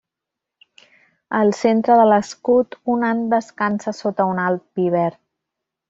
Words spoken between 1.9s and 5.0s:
de l'escut un ant descansa sota un alt pi